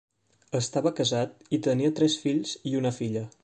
[0.59, 3.27] Estava casat i tenia tres fills i una filla.